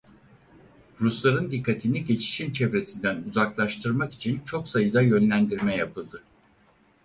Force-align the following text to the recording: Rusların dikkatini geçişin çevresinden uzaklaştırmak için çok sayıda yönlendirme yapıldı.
Rusların 1.01 1.51
dikkatini 1.51 2.05
geçişin 2.05 2.53
çevresinden 2.53 3.23
uzaklaştırmak 3.29 4.13
için 4.13 4.39
çok 4.45 4.69
sayıda 4.69 5.01
yönlendirme 5.01 5.75
yapıldı. 5.75 6.23